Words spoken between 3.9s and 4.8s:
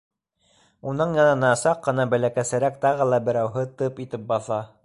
итеп баҫа: